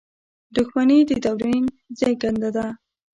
•دښمني 0.55 0.99
د 1.09 1.11
ناورین 1.23 1.65
زېږنده 1.99 2.49
ده. 2.55 2.67